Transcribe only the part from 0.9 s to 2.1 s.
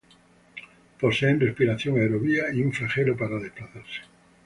Poseen respiración